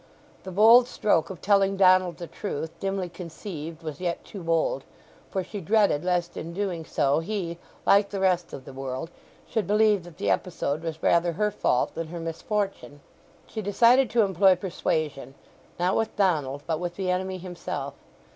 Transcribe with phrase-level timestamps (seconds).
[0.45, 4.83] The bold stroke of telling Donald the truth, dimly conceived, was yet too bold;
[5.29, 9.11] for she dreaded lest in doing so he, like the rest of the world,
[9.47, 13.01] should believe that the episode was rather her fault than her misfortune.
[13.45, 17.93] She decided to employ persuasion—not with Donald but with the enemy himself.